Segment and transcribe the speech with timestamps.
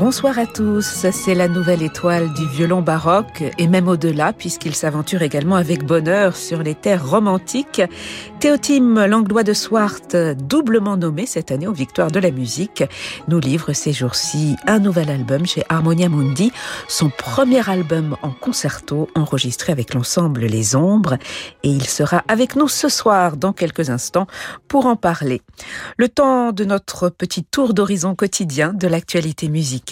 [0.00, 5.20] Bonsoir à tous, c'est la nouvelle étoile du violon baroque et même au-delà puisqu'il s'aventure
[5.20, 7.82] également avec bonheur sur les terres romantiques.
[8.38, 12.82] Théotime Langlois de Swart, doublement nommé cette année aux Victoires de la musique,
[13.28, 16.50] nous livre ces jours-ci un nouvel album chez Harmonia Mundi,
[16.88, 21.18] son premier album en concerto enregistré avec l'ensemble Les Ombres
[21.62, 24.28] et il sera avec nous ce soir dans quelques instants
[24.66, 25.42] pour en parler.
[25.98, 29.89] Le temps de notre petit tour d'horizon quotidien de l'actualité musicale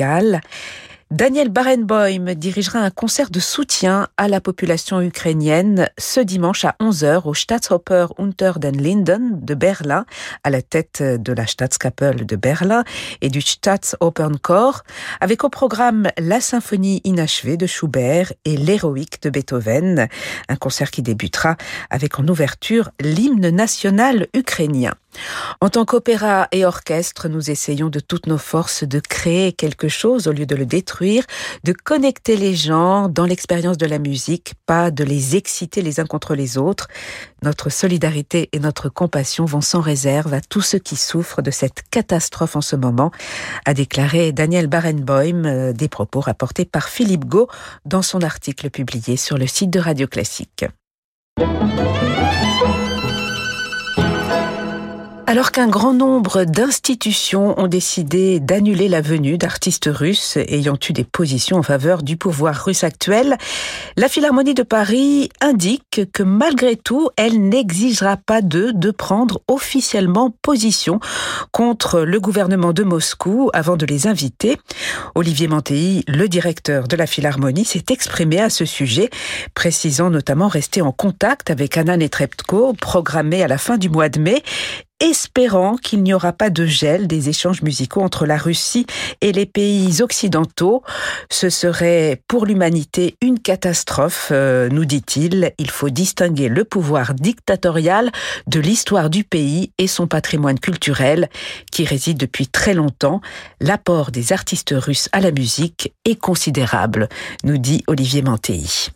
[1.10, 7.22] Daniel Barenboim dirigera un concert de soutien à la population ukrainienne ce dimanche à 11h
[7.24, 10.04] au Staatsoper Unter den Linden de Berlin,
[10.44, 12.84] à la tête de la Staatskapelle de Berlin
[13.22, 14.82] et du Staatsopernchor,
[15.22, 20.08] avec au programme la symphonie inachevée de Schubert et l'héroïque de Beethoven,
[20.50, 21.56] un concert qui débutera
[21.88, 24.94] avec en ouverture l'hymne national ukrainien.
[25.60, 30.26] En tant qu'opéra et orchestre, nous essayons de toutes nos forces de créer quelque chose
[30.26, 31.24] au lieu de le détruire,
[31.64, 36.06] de connecter les gens dans l'expérience de la musique, pas de les exciter les uns
[36.06, 36.88] contre les autres.
[37.42, 41.82] Notre solidarité et notre compassion vont sans réserve à tous ceux qui souffrent de cette
[41.90, 43.10] catastrophe en ce moment,
[43.64, 47.48] a déclaré Daniel Barenboim, euh, des propos rapportés par Philippe Gau
[47.84, 50.64] dans son article publié sur le site de Radio Classique.
[55.28, 61.04] Alors qu'un grand nombre d'institutions ont décidé d'annuler la venue d'artistes russes ayant eu des
[61.04, 63.36] positions en faveur du pouvoir russe actuel,
[63.98, 70.34] la Philharmonie de Paris indique que malgré tout, elle n'exigera pas d'eux de prendre officiellement
[70.40, 70.98] position
[71.52, 74.56] contre le gouvernement de Moscou avant de les inviter.
[75.14, 79.10] Olivier Mantéi, le directeur de la Philharmonie, s'est exprimé à ce sujet,
[79.52, 84.20] précisant notamment rester en contact avec Anna Netrebko, programmée à la fin du mois de
[84.20, 84.42] mai,
[85.00, 88.86] espérant qu'il n'y aura pas de gel des échanges musicaux entre la Russie
[89.20, 90.82] et les pays occidentaux.
[91.30, 95.52] Ce serait pour l'humanité une catastrophe, euh, nous dit-il.
[95.58, 98.10] Il faut distinguer le pouvoir dictatorial
[98.46, 101.28] de l'histoire du pays et son patrimoine culturel
[101.70, 103.20] qui réside depuis très longtemps.
[103.60, 107.08] L'apport des artistes russes à la musique est considérable,
[107.44, 108.90] nous dit Olivier Mantéi.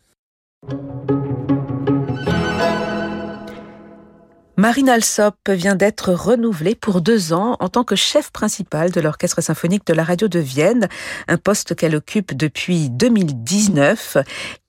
[4.62, 9.40] Marine Alsop vient d'être renouvelée pour deux ans en tant que chef principal de l'Orchestre
[9.40, 10.88] symphonique de la radio de Vienne,
[11.26, 14.18] un poste qu'elle occupe depuis 2019,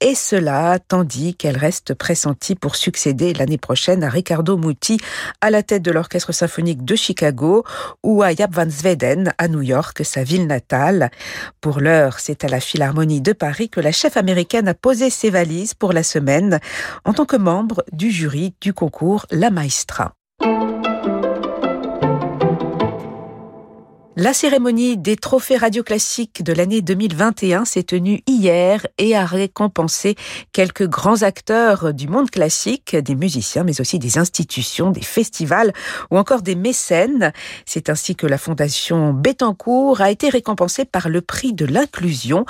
[0.01, 4.97] et cela tandis qu'elle reste pressentie pour succéder l'année prochaine à Riccardo Muti
[5.41, 7.63] à la tête de l'Orchestre symphonique de Chicago
[8.01, 11.11] ou à Jaap van Zweden à New York, sa ville natale.
[11.61, 15.29] Pour l'heure, c'est à la Philharmonie de Paris que la chef américaine a posé ses
[15.29, 16.59] valises pour la semaine
[17.05, 19.51] en tant que membre du jury du concours La
[19.83, 20.13] Maestra.
[24.16, 30.13] La cérémonie des trophées radio classiques de l'année 2021 s'est tenue hier et a récompensé
[30.51, 35.74] quelques grands acteurs du monde classique, des musiciens, mais aussi des institutions, des festivals
[36.12, 37.34] ou encore des mécènes.
[37.66, 42.45] C'est ainsi que la Fondation Bettencourt a été récompensée par le prix de l'inclusion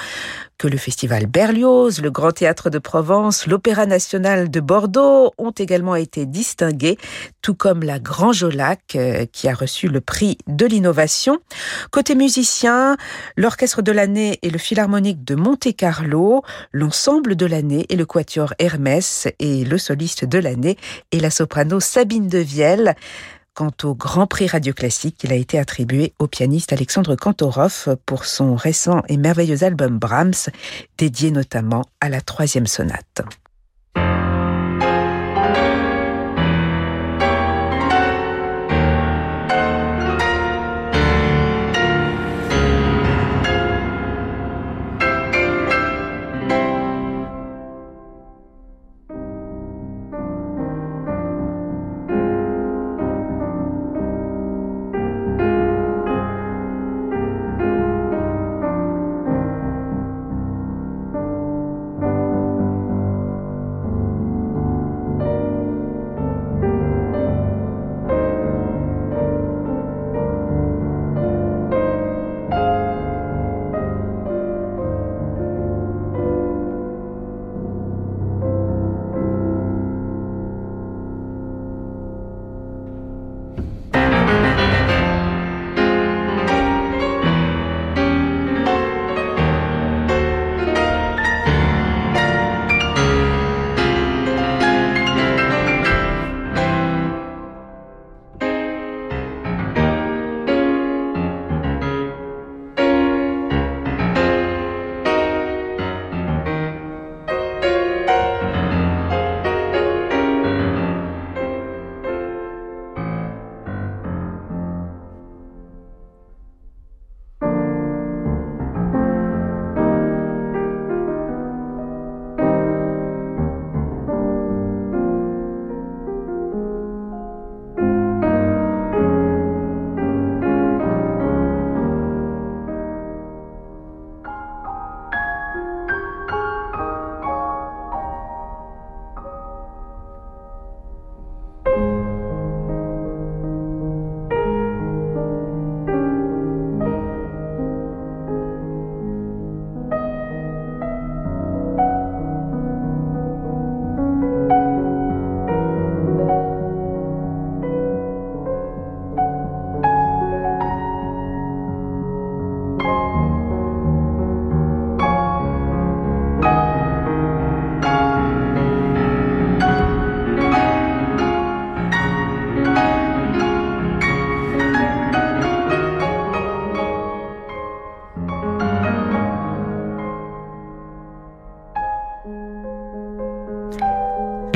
[0.58, 5.96] que le festival Berlioz, le Grand Théâtre de Provence, l'Opéra national de Bordeaux ont également
[5.96, 6.98] été distingués,
[7.42, 11.40] tout comme la Grand Jolac euh, qui a reçu le prix de l'innovation.
[11.92, 12.98] Côté musicien,
[13.38, 19.28] l'orchestre de l'année est le Philharmonique de Monte-Carlo, l'ensemble de l'année est le Quatuor Hermès
[19.40, 20.78] et le soliste de l'année
[21.12, 22.96] est la soprano Sabine de Vielle.
[23.54, 28.26] Quant au Grand Prix Radio Classique, il a été attribué au pianiste Alexandre Kantorov pour
[28.26, 30.50] son récent et merveilleux album Brahms,
[30.98, 33.22] dédié notamment à la troisième sonate.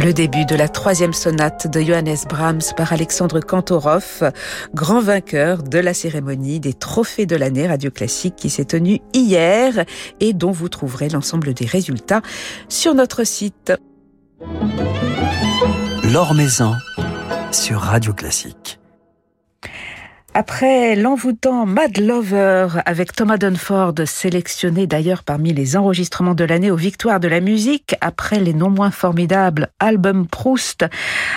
[0.08, 4.32] Le début de la troisième sonate de Johannes Brahms par Alexandre Kantorov,
[4.74, 9.84] grand vainqueur de la cérémonie des trophées de l'année radio classique qui s'est tenue hier
[10.22, 12.22] et dont vous trouverez l'ensemble des résultats
[12.70, 13.74] sur notre site.
[16.06, 16.34] L'Or
[17.52, 18.80] sur Radio Classique.
[20.40, 26.76] Après l'envoûtant Mad Lover avec Thomas Dunford, sélectionné d'ailleurs parmi les enregistrements de l'année aux
[26.76, 30.86] victoires de la musique, après les non moins formidables albums Proust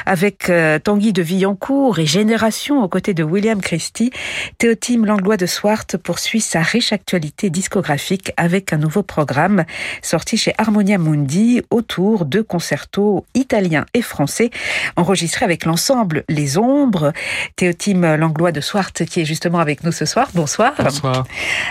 [0.04, 4.10] avec euh, Tanguy de Villancourt et Génération aux côtés de William Christie,
[4.58, 9.64] Théotime Langlois de Swart poursuit sa riche actualité discographique avec un nouveau programme
[10.02, 14.50] sorti chez Harmonia Mundi autour de concertos italiens et français
[14.96, 17.14] enregistrés avec l'ensemble Les Ombres.
[17.56, 20.28] Théotime Langlois de Swart qui est justement avec nous ce soir.
[20.34, 20.72] Bonsoir.
[20.78, 21.24] Bonsoir.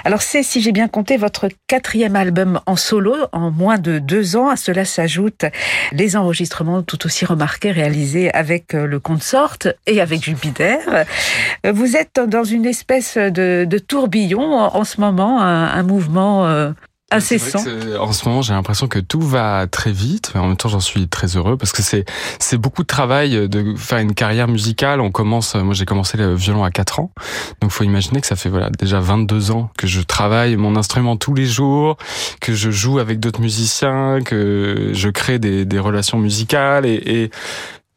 [0.06, 4.36] Alors c'est, si j'ai bien compté, votre quatrième album en solo en moins de deux
[4.36, 4.50] ans.
[4.50, 5.46] À cela s'ajoutent
[5.92, 9.58] les enregistrements tout aussi remarqués réalisés avec euh, le consort
[9.88, 10.80] et avec Jupiter.
[11.66, 16.72] Euh, vous êtes dans une espèce de, tourbillon en ce moment, un, mouvement euh,
[17.12, 17.64] incessant.
[18.00, 20.80] En ce moment, j'ai l'impression que tout va très vite, mais en même temps, j'en
[20.80, 22.06] suis très heureux parce que c'est
[22.40, 25.02] c'est beaucoup de travail de faire une carrière musicale.
[25.02, 27.12] On commence, moi, j'ai commencé le violon à 4 ans,
[27.62, 31.18] donc faut imaginer que ça fait voilà déjà 22 ans que je travaille mon instrument
[31.18, 31.98] tous les jours,
[32.42, 37.32] que je joue avec d'autres musiciens, que je crée des, des relations musicales et, et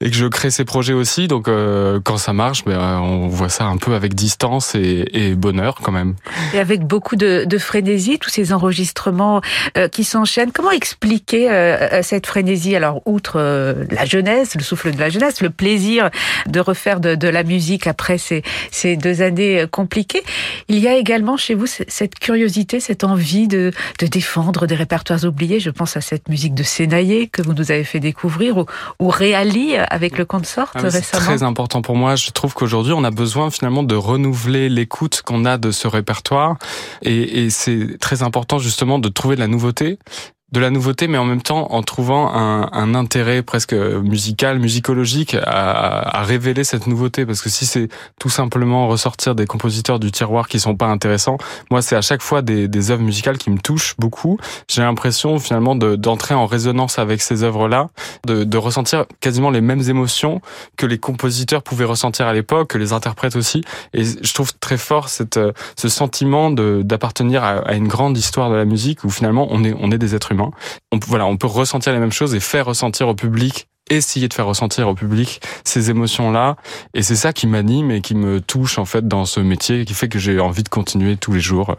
[0.03, 1.29] et que je crée ces projets aussi.
[1.29, 5.77] Donc euh, quand ça marche, ben, on voit ça un peu avec distance et, bonheur
[5.83, 6.15] quand même.
[6.53, 9.41] Et avec beaucoup de, frénésie, tous ces enregistrements
[9.79, 10.51] euh, qui s'enchaînent.
[10.53, 12.75] Comment expliquer euh, cette frénésie?
[12.75, 13.39] Alors outre
[13.91, 16.11] la jeunesse, le souffle de la jeunesse, le plaisir
[16.47, 18.43] de refaire de, la musique après ces,
[18.97, 20.23] deux années compliquées,
[20.69, 23.71] il y a également chez vous cette curiosité, cette envie de,
[24.01, 25.61] de défendre des répertoires oubliés?
[25.61, 28.67] Je pense à cette musique de Sénaillé que vous nous avez fait découvrir ou,
[28.99, 31.05] ou Réali avec le consort ah récemment.
[31.05, 32.17] C'est très important pour moi.
[32.17, 36.57] Je trouve qu'aujourd'hui, on a besoin finalement de renouveler l'écoute qu'on a de ce répertoire.
[37.03, 39.99] Et, et c'est très important justement de trouver de la nouveauté
[40.53, 45.35] de la nouveauté, mais en même temps en trouvant un, un intérêt presque musical, musicologique
[45.35, 47.25] à, à, révéler cette nouveauté.
[47.25, 47.89] Parce que si c'est
[48.21, 51.39] tout simplement ressortir des compositeurs du tiroir qui sont pas intéressants,
[51.71, 54.39] moi c'est à chaque fois des, des œuvres musicales qui me touchent beaucoup.
[54.69, 57.89] J'ai l'impression finalement d'entrer en résonance avec ces œuvres-là,
[58.27, 60.43] de, de ressentir quasiment les mêmes émotions
[60.77, 63.63] que les compositeurs pouvaient ressentir à l'époque, que les interprètes aussi.
[63.95, 65.41] Et je trouve très fort cette,
[65.77, 69.75] ce sentiment d'appartenir à, à une grande histoire de la musique où finalement on est,
[69.81, 70.42] on est des êtres humains
[70.91, 74.35] on, voilà, on peut ressentir les mêmes choses et faire ressentir au public essayer de
[74.35, 76.57] faire ressentir au public ces émotions-là.
[76.95, 79.95] Et c'est ça qui m'anime et qui me touche en fait dans ce métier qui
[79.95, 81.77] fait que j'ai envie de continuer tous les jours.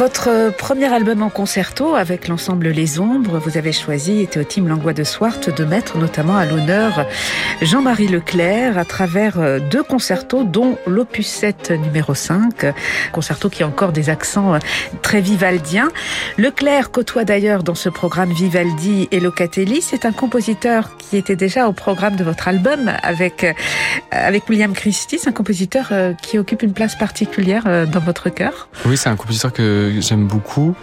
[0.00, 5.04] Votre premier album en concerto avec l'ensemble Les Ombres, vous avez choisi Théotime Langlois de
[5.04, 7.04] Swart de mettre notamment à l'honneur
[7.60, 12.72] Jean-Marie Leclerc à travers deux concertos dont l'opus 7 numéro 5,
[13.12, 14.58] concerto qui a encore des accents
[15.02, 15.90] très vivaldiens.
[16.38, 21.68] Leclerc côtoie d'ailleurs dans ce programme Vivaldi et Locatelli, c'est un compositeur qui était déjà
[21.68, 23.44] au programme de votre album avec
[24.10, 28.68] avec William Christie, un compositeur euh, qui occupe une place particulière euh, dans votre cœur.
[28.84, 30.74] Oui, c'est un compositeur que j'aime beaucoup.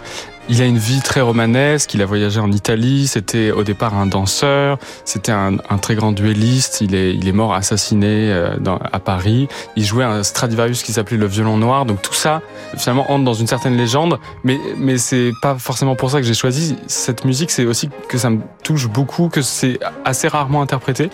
[0.50, 4.06] Il a une vie très romanesque, il a voyagé en Italie, c'était au départ un
[4.06, 8.56] danseur, c'était un, très grand duelliste, il est, il est mort assassiné euh,
[8.90, 12.40] à Paris, il jouait un Stradivarius qui s'appelait le violon noir, donc tout ça
[12.78, 16.32] finalement entre dans une certaine légende, mais, mais c'est pas forcément pour ça que j'ai
[16.32, 21.10] choisi cette musique, c'est aussi que ça me touche beaucoup, que c'est assez rarement interprété,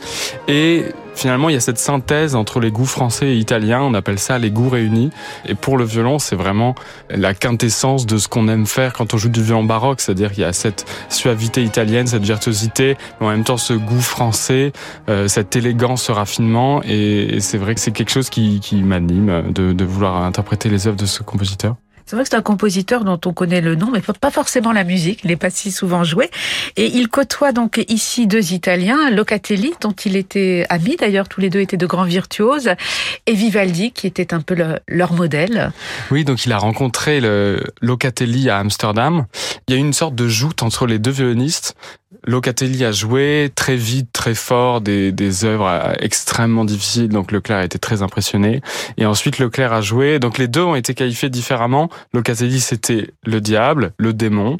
[0.46, 0.84] et
[1.14, 3.83] finalement, il y a cette synthèse entre les goûts français et italiens.
[3.83, 5.11] On appelle ça les goûts réunis.
[5.47, 6.75] Et pour le violon, c'est vraiment
[7.11, 10.00] la quintessence de ce qu'on aime faire quand on joue du violon baroque.
[10.00, 14.00] C'est-à-dire qu'il y a cette suavité italienne, cette virtuosité, mais en même temps ce goût
[14.00, 14.73] français,
[15.09, 16.83] euh, cette élégance, ce raffinement.
[16.85, 20.87] Et, c'est vrai que c'est quelque chose qui, qui m'anime de, de vouloir interpréter les
[20.87, 21.76] œuvres de ce compositeur.
[22.06, 24.84] C'est vrai que c'est un compositeur dont on connaît le nom, mais pas forcément la
[24.84, 25.20] musique.
[25.25, 26.30] Il n'est pas si souvent joué.
[26.76, 31.49] Et il côtoie donc ici deux Italiens, Locatelli, dont il était ami d'ailleurs, tous les
[31.49, 32.70] deux étaient de grands virtuoses,
[33.26, 34.54] et Vivaldi, qui était un peu
[34.87, 35.73] leur modèle.
[36.11, 37.20] Oui, donc il a rencontré
[37.80, 39.26] Locatelli à Amsterdam.
[39.66, 41.75] Il y a une sorte de joute entre les deux violonistes.
[42.25, 47.64] Locatelli a joué très vite, très fort, des, des œuvres extrêmement difficiles, donc Leclerc a
[47.64, 48.61] été très impressionné.
[48.97, 51.90] Et ensuite, Leclerc a joué, donc les deux ont été qualifiés différemment.
[52.12, 54.56] Locatelli, c'était le diable, le démon,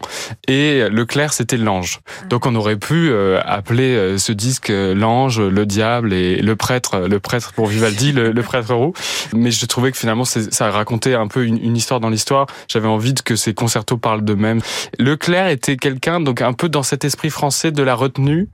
[0.49, 2.01] et Leclerc, c'était l'ange.
[2.29, 6.57] Donc on aurait pu euh, appeler euh, ce disque euh, l'ange, le diable et le
[6.57, 8.93] prêtre, le prêtre pour Vivaldi, le, le prêtre roux.
[9.33, 12.47] Mais je trouvais que finalement, ça racontait un peu une, une histoire dans l'histoire.
[12.69, 14.61] J'avais envie que ces concertos parlent d'eux-mêmes.
[14.99, 18.49] Leclerc était quelqu'un, donc un peu dans cet esprit français de la retenue,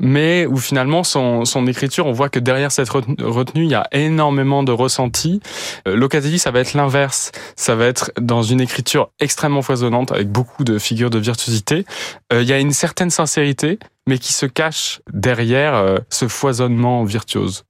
[0.00, 3.86] mais où finalement son, son écriture, on voit que derrière cette retenue, il y a
[3.92, 5.40] énormément de ressenti.
[5.86, 7.32] Euh, Locatelli, ça va être l'inverse.
[7.56, 11.84] Ça va être dans une écriture extrêmement foisonnante, avec beaucoup de figures de virtuosité.
[12.32, 17.04] Euh, il y a une certaine sincérité, mais qui se cache derrière euh, ce foisonnement
[17.04, 17.64] virtuose.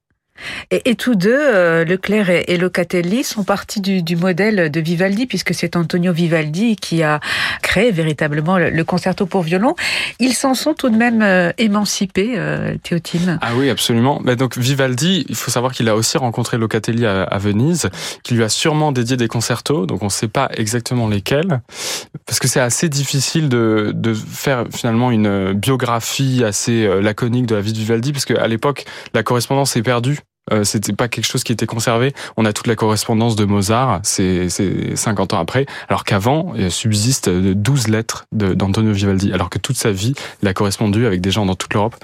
[0.71, 5.77] Et, tous deux, euh, Leclerc et, Locatelli, sont partis du, modèle de Vivaldi, puisque c'est
[5.77, 7.21] Antonio Vivaldi qui a
[7.63, 9.75] créé véritablement le, concerto pour violon.
[10.19, 13.39] Ils s'en sont tout de même euh, émancipés, euh, Théotime.
[13.43, 14.21] Ah oui, absolument.
[14.25, 17.91] Mais donc Vivaldi, il faut savoir qu'il a aussi rencontré Locatelli à, Venise,
[18.23, 21.61] qui lui a sûrement dédié des concertos, donc on ne sait pas exactement lesquels,
[22.27, 27.55] parce que c'est assez difficile de, de, faire finalement une biographie assez euh, laconique de
[27.55, 28.85] la vie de Vivaldi, parce qu'à l'époque,
[29.15, 32.13] la correspondance est perdue euh, c'était pas quelque chose qui était conservé.
[32.37, 37.89] On a toute la correspondance de Mozart, c'est 50 ans après, alors qu'avant, subsiste 12
[37.89, 41.55] lettres d'Antonio Vivaldi, alors que toute sa vie, il a correspondu avec des gens dans
[41.55, 41.97] toute l'Europe.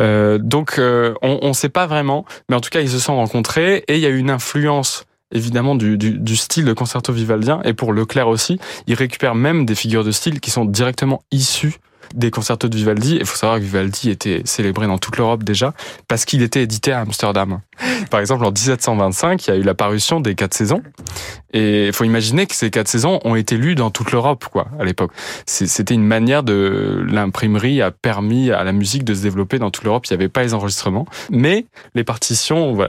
[0.00, 3.16] Euh, donc, euh, on ne sait pas vraiment, mais en tout cas, ils se sont
[3.16, 7.12] rencontrés et il y a eu une influence évidemment du, du, du, style de concerto
[7.12, 11.22] vivaldien et pour Leclerc aussi, il récupère même des figures de style qui sont directement
[11.32, 11.74] issues
[12.16, 13.16] des concertos de Vivaldi.
[13.20, 15.74] Il faut savoir que Vivaldi était célébré dans toute l'Europe déjà
[16.08, 17.60] parce qu'il était édité à Amsterdam.
[18.10, 20.82] Par exemple, en 1725, il y a eu la parution des quatre saisons.
[21.52, 24.68] Et il faut imaginer que ces quatre saisons ont été lues dans toute l'Europe, quoi,
[24.78, 25.12] à l'époque.
[25.46, 29.84] C'était une manière de, l'imprimerie a permis à la musique de se développer dans toute
[29.84, 30.06] l'Europe.
[30.06, 32.86] Il n'y avait pas les enregistrements, mais les partitions ont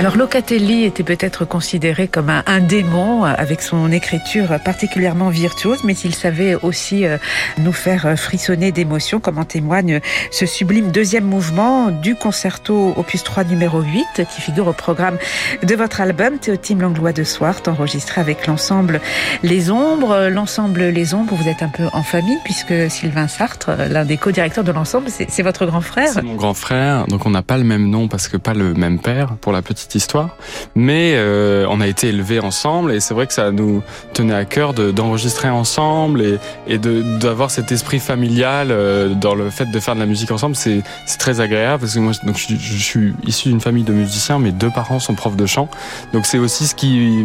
[0.00, 5.92] Alors Locatelli était peut-être considéré comme un, démon euh, avec son écriture particulièrement virtuose, mais
[5.92, 7.18] il savait aussi euh,
[7.58, 13.24] nous faire euh, frissonner d'émotion, comme en témoigne ce sublime deuxième mouvement du concerto opus
[13.24, 15.18] 3 numéro 8 qui figure au programme
[15.62, 19.02] de votre album Théotime Langlois de Swart, enregistré avec l'ensemble
[19.42, 20.30] Les Ombres.
[20.30, 24.64] L'ensemble Les Ombres, vous êtes un peu en famille puisque Sylvain Sartre, l'un des co-directeurs
[24.64, 26.08] de l'ensemble, c'est votre grand frère.
[26.14, 28.72] C'est mon grand frère, donc on n'a pas le même nom parce que pas le
[28.72, 30.30] même père pour la petite histoire.
[30.74, 34.44] Mais euh, on a été élevés ensemble et c'est vrai que ça nous tenait à
[34.44, 39.94] cœur d'enregistrer ensemble et, et d'avoir cet esprit familial euh, dans le fait de faire
[39.94, 40.56] de la musique ensemble.
[40.56, 40.82] C'est
[41.18, 44.38] très agréable parce que moi, donc, je, je suis issu d'une famille de musiciens.
[44.38, 45.68] Mes deux parents sont profs de chant.
[46.12, 47.24] Donc c'est aussi ce qui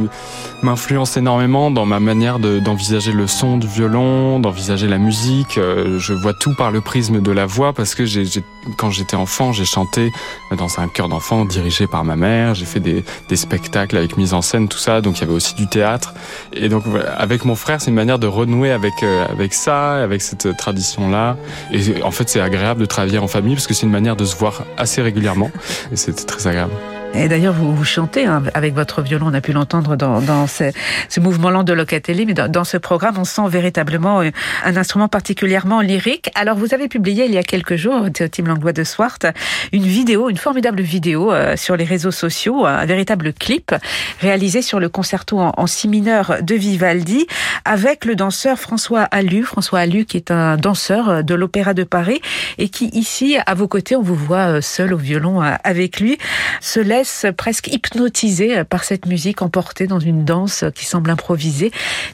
[0.62, 5.58] m'influence énormément dans ma manière d'envisager le son du violon, d'envisager la musique.
[5.58, 8.26] Euh, je vois tout par le prisme de la voix parce que j'ai
[8.78, 10.12] quand j'étais enfant, j'ai chanté
[10.58, 14.34] dans un chœur d'enfant dirigé par ma mère j'ai fait des, des, spectacles avec mise
[14.34, 16.14] en scène, tout ça, donc il y avait aussi du théâtre.
[16.54, 16.84] Et donc
[17.18, 21.38] avec mon frère, c'est une manière de renouer avec euh, avec ça, avec cette tradition-là.
[21.72, 24.26] Et en fait, c'est agréable de travailler en famille parce que c'est une manière de
[24.26, 25.52] se voir assez régulièrement.
[25.92, 26.74] Et c'était très agréable.
[27.18, 30.48] Et d'ailleurs, vous, vous chantez hein, avec votre violon, on a pu l'entendre dans, dans
[30.48, 30.72] ce,
[31.08, 34.32] ce mouvement-là de Locatelli, mais dans, ce programme, on sent véritablement euh,
[34.66, 36.30] un instrument particulièrement lyrique.
[36.36, 39.20] Alors, vous avez publié il y a quelques jours, Théotime Langlois de Swart,
[39.72, 43.74] une vidéo, une formidable vidéo euh, sur les réseaux sociaux, un véritable clip
[44.20, 47.28] réalisé sur le concerto en, en si mineur de Vivaldi,
[47.64, 52.20] avec le danseur François Allu, François Allu qui est un danseur de l'Opéra de Paris
[52.58, 56.18] et qui ici, à vos côtés, on vous voit euh, seul au violon avec lui,
[56.60, 57.05] se laisse
[57.36, 61.72] presque hypnotisé par cette musique emportée dans une danse qui semble improvisée,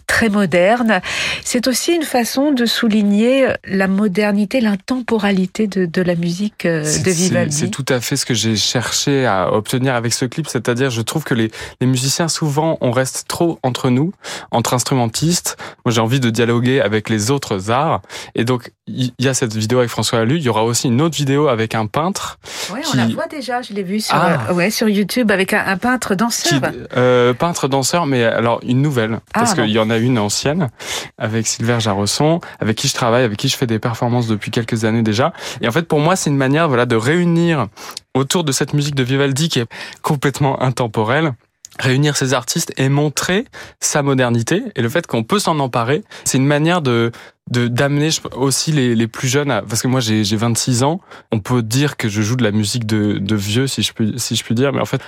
[0.07, 1.01] très moderne.
[1.43, 7.11] C'est aussi une façon de souligner la modernité, l'intemporalité de, de, la musique euh, de
[7.11, 7.55] Vivaldi.
[7.55, 11.01] C'est tout à fait ce que j'ai cherché à obtenir avec ce clip, c'est-à-dire je
[11.01, 14.13] trouve que les, les musiciens souvent on reste trop entre nous,
[14.51, 15.57] entre instrumentistes.
[15.85, 18.01] Moi j'ai envie de dialoguer avec les autres arts
[18.35, 21.01] et donc il y a cette vidéo avec François Allu, il y aura aussi une
[21.01, 22.39] autre vidéo avec un peintre.
[22.73, 24.47] Oui, on la voit déjà, je l'ai vu sur, ah.
[24.49, 26.61] Euh, sur YouTube avec un, peintre danseur.
[26.97, 30.69] euh, peintre danseur, mais alors une nouvelle, ah, parce qu'il y en a une ancienne
[31.17, 34.85] avec Sylvain Jarosson, avec qui je travaille, avec qui je fais des performances depuis quelques
[34.85, 35.33] années déjà.
[35.61, 37.67] Et en fait, pour moi, c'est une manière, voilà, de réunir
[38.13, 39.67] autour de cette musique de Vivaldi qui est
[40.01, 41.33] complètement intemporelle
[41.81, 43.45] réunir ces artistes et montrer
[43.79, 44.63] sa modernité.
[44.75, 47.11] Et le fait qu'on peut s'en emparer, c'est une manière de
[47.49, 51.01] de d'amener aussi les, les plus jeunes à, parce que moi j'ai j'ai 26 ans,
[51.31, 54.13] on peut dire que je joue de la musique de de vieux si je puis
[54.17, 54.71] si je puis dire.
[54.71, 55.01] Mais en fait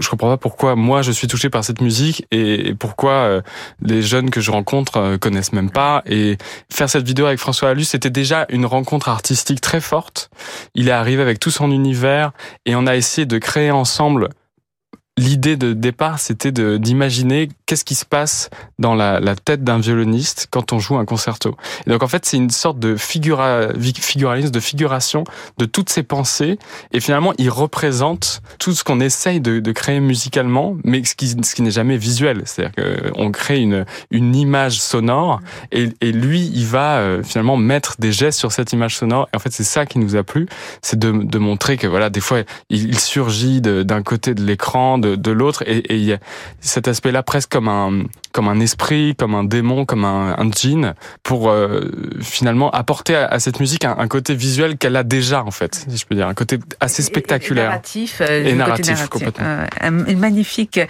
[0.00, 3.42] je comprends pas pourquoi moi je suis touché par cette musique et pourquoi euh,
[3.82, 6.02] les jeunes que je rencontre euh, connaissent même pas.
[6.06, 6.38] Et
[6.72, 10.30] faire cette vidéo avec François Allu c'était déjà une rencontre artistique très forte.
[10.74, 12.32] Il est arrivé avec tout son univers
[12.66, 14.28] et on a essayé de créer ensemble
[15.18, 18.48] l'idée de départ, c'était d'imaginer qu'est-ce qui se passe
[18.78, 21.56] dans la, la tête d'un violoniste quand on joue un concerto.
[21.86, 25.24] Et donc en fait, c'est une sorte de figura, figuralisme, de figuration
[25.58, 26.58] de toutes ces pensées.
[26.92, 31.28] Et finalement, il représente tout ce qu'on essaye de, de, créer musicalement, mais ce qui,
[31.28, 32.42] ce qui n'est jamais visuel.
[32.46, 32.72] C'est-à-dire
[33.12, 35.40] qu'on crée une, une image sonore
[35.72, 39.28] et, et lui, il va euh, finalement mettre des gestes sur cette image sonore.
[39.32, 40.46] Et en fait, c'est ça qui nous a plu,
[40.80, 45.30] c'est de, de montrer que voilà, des fois, il surgit d'un côté de l'écran, de,
[45.30, 45.62] l'autre.
[45.66, 46.18] Et il y a
[46.60, 50.94] cet aspect-là presque comme un comme un esprit, comme un démon, comme un, un djinn
[51.22, 51.90] pour euh,
[52.20, 56.06] finalement apporter à, cette musique un, côté visuel qu'elle a déjà en fait, si je
[56.06, 59.44] peux dire, un côté assez spectaculaire et, narratif, euh, et narratif, complètement.
[59.46, 60.80] Euh, une magnifique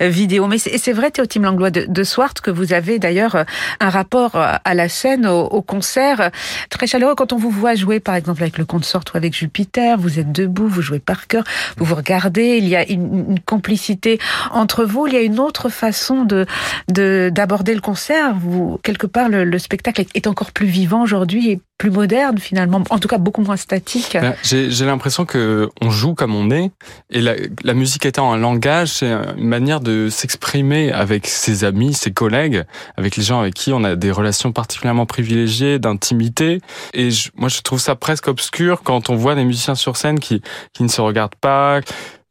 [0.00, 0.46] vidéo.
[0.46, 3.44] Mais c'est vrai, Théotime Langlois de, de Swart, que vous avez d'ailleurs
[3.80, 6.30] un rapport à la scène, au, au, concert
[6.70, 7.14] très chaleureux.
[7.14, 10.32] Quand on vous voit jouer, par exemple, avec le consort ou avec Jupiter, vous êtes
[10.32, 11.44] debout, vous jouez par cœur,
[11.76, 14.18] vous vous regardez, il y a une, une complicité
[14.50, 15.06] entre vous.
[15.06, 16.46] Il y a une autre façon de
[16.92, 18.34] d'aborder le concert.
[18.34, 22.80] Vous, quelque part, le, le, spectacle est encore plus vivant aujourd'hui et plus moderne finalement,
[22.90, 24.16] en tout cas beaucoup moins statique.
[24.20, 26.70] Ben, j'ai l'impression que on joue comme on est
[27.10, 31.92] et la, la musique étant un langage, c'est une manière de s'exprimer avec ses amis,
[31.92, 32.62] ses collègues,
[32.96, 36.60] avec les gens avec qui on a des relations particulièrement privilégiées, d'intimité.
[36.94, 40.20] Et je, moi, je trouve ça presque obscur quand on voit des musiciens sur scène
[40.20, 40.40] qui
[40.72, 41.80] qui ne se regardent pas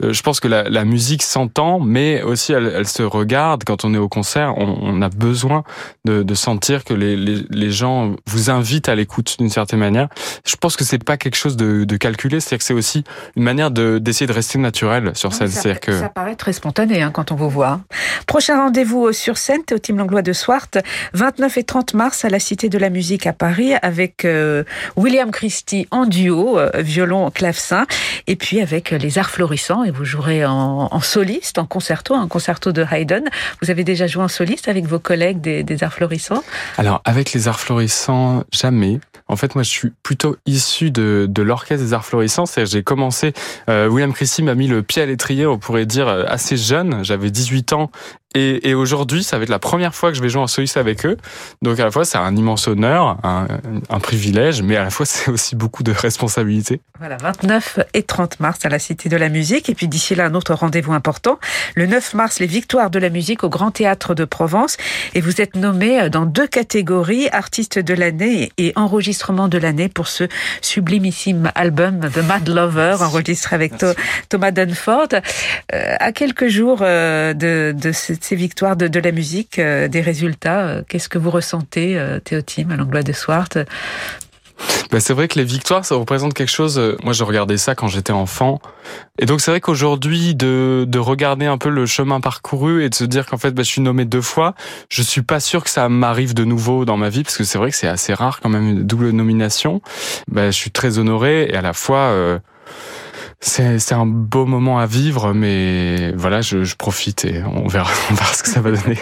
[0.02, 3.64] je pense que la, la musique s'entend, mais aussi elle, elle, se regarde.
[3.64, 5.64] Quand on est au concert, on, on a besoin
[6.06, 10.08] de, de sentir que les, les, les, gens vous invitent à l'écoute d'une certaine manière.
[10.46, 13.04] Je pense que c'est pas quelque chose de, de calculé, c'est-à-dire que c'est aussi
[13.36, 15.50] une manière de d'essayer de rester naturel sur scène.
[15.50, 17.82] Ça, que ça paraît très spontané hein, quand on vous voit.
[18.26, 20.70] Prochain rendez-vous sur scène, Théotime Langlois de Swart,
[21.14, 24.64] 29 et 30 mars à la Cité de la Musique à Paris avec euh,
[24.96, 27.86] William Christie en duo, euh, violon, clavecin,
[28.28, 29.84] et puis avec les Arts Florissants.
[29.84, 33.26] Et vous jouerez en, soliste, en concerto, un concerto de Haydn.
[33.62, 36.44] Vous avez déjà joué en soliste avec vos collègues des, Arts Florissants?
[36.78, 39.00] Alors avec les Arts Florissants, jamais.
[39.28, 42.46] En fait, moi, je suis plutôt issu de, l'orchestre des Arts Florissants.
[42.46, 43.32] C'est-à-dire, j'ai commencé.
[43.70, 47.04] Euh, William Christie m'a mis le pied à l'étrier, on pourrait dire euh, assez jeune.
[47.06, 47.92] J'avais 18 ans
[48.34, 50.78] et, et aujourd'hui, ça va être la première fois que je vais jouer en soliste
[50.78, 51.18] avec eux.
[51.62, 53.48] Donc à la fois, c'est un immense honneur, un,
[53.90, 56.82] un, privilège, mais à la fois, c'est aussi beaucoup de responsabilités.
[57.00, 59.70] Voilà, 29 et 30 mars à la Cité de la Musique.
[59.70, 61.40] Et puis d'ici là, un autre rendez-vous important.
[61.76, 64.78] Le 9 mars, les Victoires de la musique au Grand Théâtre de Provence.
[65.14, 70.08] Et vous êtes nommé dans deux catégories, artiste de l'année et enregistrement de l'année pour
[70.08, 70.26] ce
[70.62, 73.74] sublimissime album The Mad Lover, enregistré avec
[74.30, 75.08] Thomas Dunford.
[75.74, 80.02] Euh, à quelques jours euh, de, de cette ces victoires de, la musique, euh, des
[80.02, 83.58] résultats, euh, qu'est-ce que vous ressentez, euh, Théotime, à l'Anglois de Swart?
[84.92, 86.80] Bah, c'est vrai que les victoires, ça représente quelque chose.
[87.04, 88.62] Moi, je regardais ça quand j'étais enfant.
[89.18, 92.96] Et donc, c'est vrai qu'aujourd'hui, de, de regarder un peu le chemin parcouru et de
[92.96, 94.54] se dire qu'en fait, bah, je suis nommé deux fois,
[94.90, 97.58] je suis pas sûr que ça m'arrive de nouveau dans ma vie, parce que c'est
[97.58, 99.82] vrai que c'est assez rare quand même une double nomination.
[100.28, 102.40] Bah, je suis très honoré et à la fois...
[103.44, 108.14] c'est un beau moment à vivre, mais voilà, je, je, profite et on verra, on
[108.14, 109.00] verra ce que ça va donner.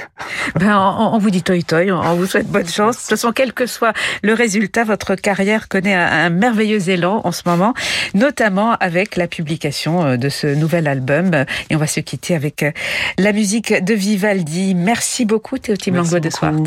[0.55, 2.95] Ben, on, on vous dit toi toi, on vous souhaite bonne chance.
[2.95, 7.21] De toute façon, quel que soit le résultat, votre carrière connaît un, un merveilleux élan
[7.25, 7.73] en ce moment,
[8.13, 11.45] notamment avec la publication euh, de ce nouvel album.
[11.69, 12.71] Et on va se quitter avec euh,
[13.17, 14.73] la musique de Vivaldi.
[14.73, 16.63] Merci beaucoup, Théotime Langlois de Swart.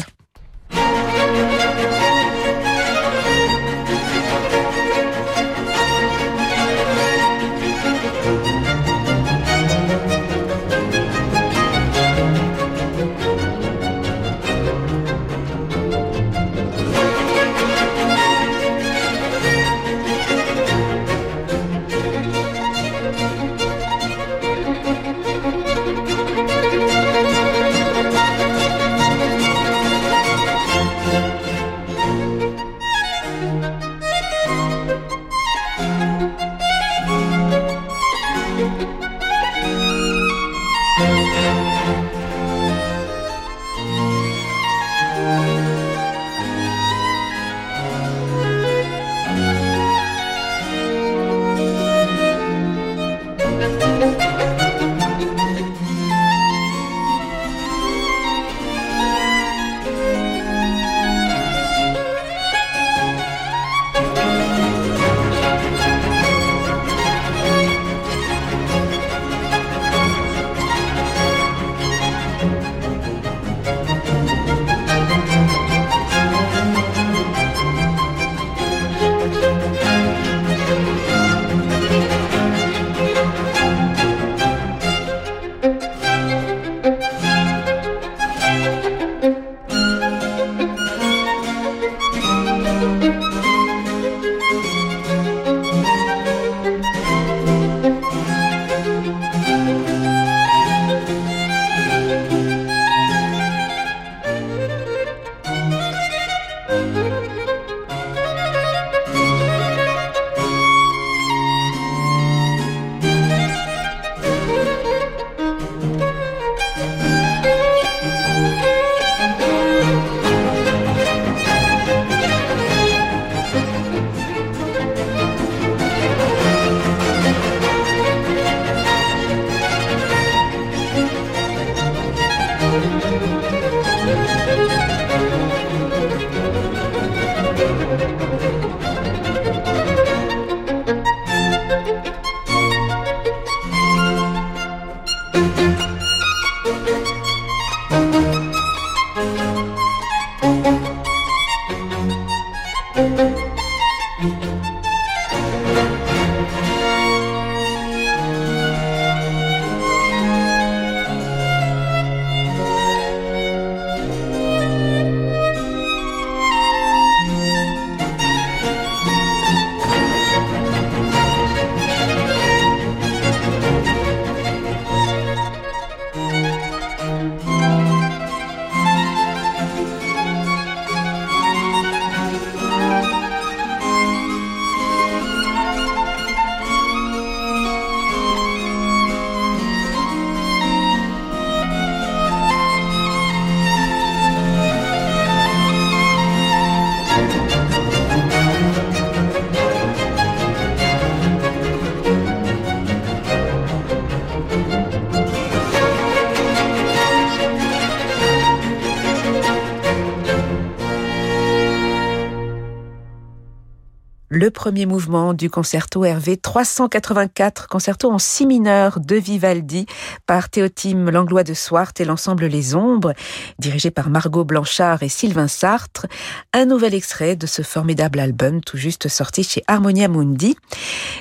[214.42, 219.86] Le premier mouvement du concerto RV 384, concerto en si mineur de Vivaldi
[220.26, 223.12] par Théotime Langlois de Swart et l'ensemble Les Ombres,
[223.60, 226.08] dirigé par Margot Blanchard et Sylvain Sartre.
[226.52, 230.56] Un nouvel extrait de ce formidable album tout juste sorti chez Harmonia Mundi.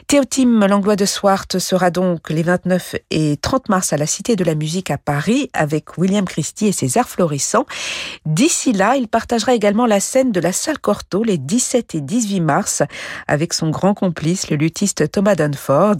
[0.07, 4.43] Théotime Langlois de Swart sera donc les 29 et 30 mars à la Cité de
[4.43, 7.67] la Musique à Paris avec William Christie et ses arts florissants.
[8.25, 12.39] D'ici là, il partagera également la scène de la salle Cortot les 17 et 18
[12.39, 12.81] mars
[13.27, 15.97] avec son grand complice, le luthiste Thomas Dunford.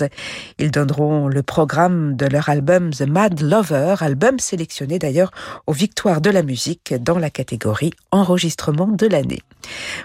[0.58, 5.32] Ils donneront le programme de leur album The Mad Lover, album sélectionné d'ailleurs
[5.68, 9.42] aux Victoires de la musique dans la catégorie enregistrement de l'année.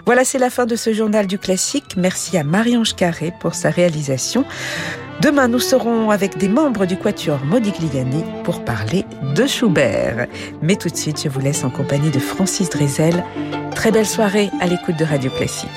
[0.05, 1.95] Voilà, c'est la fin de ce journal du classique.
[1.97, 4.45] Merci à Marie-Ange Carré pour sa réalisation.
[5.21, 9.03] Demain, nous serons avec des membres du Quatuor Modigliani pour parler
[9.35, 10.27] de Schubert.
[10.61, 13.23] Mais tout de suite, je vous laisse en compagnie de Francis Drezel.
[13.73, 15.69] Très belle soirée à l'écoute de Radio Classique.